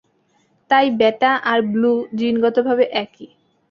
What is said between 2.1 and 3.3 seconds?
জিনগতভাবে একই।